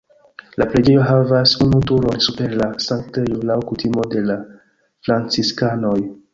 [0.61, 4.41] La preĝejo havas unu turon super la sanktejo laŭ kutimo de la
[5.07, 5.97] franciskanoj.